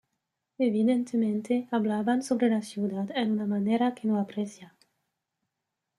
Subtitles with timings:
[0.57, 4.73] Evidentemente hablaban sobre la ciudad en una manera que no aprecia.